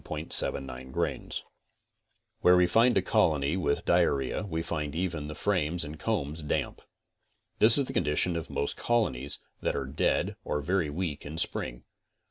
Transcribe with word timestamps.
81 0.03 0.19
CONSTRUCTIVE 0.29 0.53
BEEKEEPING 0.53 0.93
37 0.93 1.31
Where 2.41 2.57
we 2.57 2.65
find 2.65 2.97
a 2.97 3.03
colony 3.03 3.55
with 3.55 3.85
diarrhea 3.85 4.41
we 4.49 4.63
find 4.63 4.95
even 4.95 5.27
the 5.27 5.35
frames 5.35 5.83
and 5.83 5.99
combs 5.99 6.41
damp. 6.41 6.81
This 7.59 7.77
is 7.77 7.85
the 7.85 7.93
condition 7.93 8.35
of 8.35 8.49
most 8.49 8.75
colonies 8.75 9.37
that 9.61 9.75
are 9.75 9.85
dead 9.85 10.37
or 10.43 10.59
very 10.59 10.89
weak 10.89 11.23
in 11.23 11.37
spring. 11.37 11.83